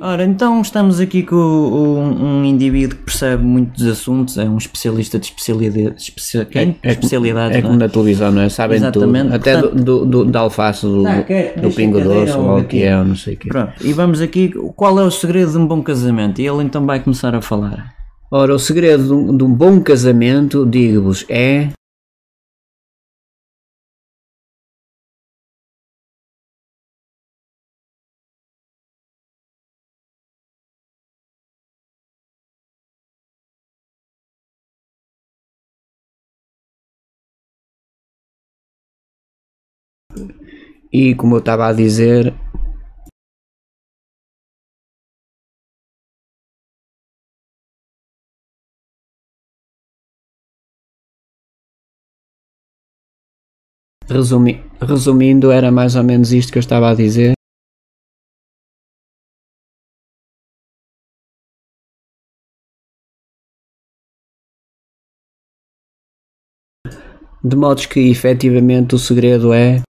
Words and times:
Ora, 0.00 0.24
então 0.24 0.60
estamos 0.60 0.98
aqui 0.98 1.22
com 1.22 1.36
o- 1.36 1.98
um 2.00 2.44
indivíduo 2.44 2.96
que 2.98 3.04
percebe 3.04 3.44
muito 3.44 3.72
dos 3.74 3.86
assuntos, 3.86 4.36
é 4.36 4.44
um 4.44 4.58
especialista 4.58 5.18
de 5.20 5.26
especialidade, 5.26 5.94
especia, 6.02 6.44
quem? 6.44 6.76
É, 6.82 6.90
especialidade. 6.92 7.54
é 7.54 7.60
não 7.60 7.68
como 7.68 7.78
na 7.78 7.88
televisão, 7.88 8.32
não 8.32 8.42
é? 8.42 8.48
Sabem 8.48 8.76
Exatamente. 8.78 9.24
tudo. 9.26 9.34
Até 9.36 9.52
Portanto- 9.60 9.76
do, 9.84 10.04
do, 10.04 10.24
do, 10.24 10.24
da 10.24 10.40
alface, 10.40 10.84
do, 10.84 11.02
Tá, 11.04 11.22
quer- 11.22 11.60
do 11.60 11.70
pingo 11.70 12.00
doce, 12.00 12.32
ou 12.36 12.58
o 12.58 12.64
que 12.64 12.82
é, 12.82 12.98
ou 12.98 13.04
não 13.04 13.14
sei 13.14 13.34
o 13.34 13.36
quê. 13.36 13.48
Pronto, 13.48 13.72
e 13.82 13.92
vamos 13.92 14.20
aqui, 14.20 14.48
qual 14.74 14.98
é 14.98 15.02
o 15.04 15.10
segredo 15.12 15.52
de 15.52 15.58
um 15.58 15.66
bom 15.66 15.80
casamento? 15.80 16.40
E 16.40 16.46
ele 16.46 16.62
então 16.64 16.84
vai 16.84 16.98
começar 16.98 17.34
a 17.34 17.40
falar. 17.40 17.94
Ora, 18.32 18.52
o 18.54 18.58
segredo 18.58 19.04
de 19.04 19.12
um, 19.12 19.36
de 19.36 19.44
um 19.44 19.54
bom 19.54 19.80
casamento, 19.80 20.66
digo-vos, 20.66 21.24
é 21.28 21.68
E 41.00 41.14
como 41.16 41.34
eu 41.34 41.40
estava 41.40 41.66
a 41.66 41.72
dizer, 41.72 42.32
resumi- 54.08 54.62
resumindo, 54.80 55.50
era 55.52 55.70
mais 55.70 55.94
ou 55.96 56.02
menos 56.02 56.32
isto 56.32 56.50
que 56.52 56.58
eu 56.58 56.60
estava 56.60 56.90
a 56.90 56.94
dizer. 56.94 57.34
De 67.42 67.56
modos 67.56 67.84
que 67.86 68.00
efetivamente 68.08 68.94
o 68.94 68.98
segredo 68.98 69.52
é 69.52 69.82